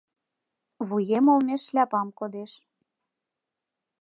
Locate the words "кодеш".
2.19-2.51